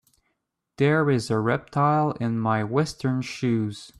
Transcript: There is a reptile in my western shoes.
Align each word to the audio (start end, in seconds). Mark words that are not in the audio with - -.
There 0.77 1.11
is 1.11 1.29
a 1.29 1.37
reptile 1.37 2.13
in 2.13 2.39
my 2.39 2.63
western 2.63 3.21
shoes. 3.21 3.89